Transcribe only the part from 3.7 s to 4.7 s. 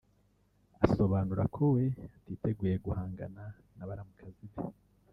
na baramukazi be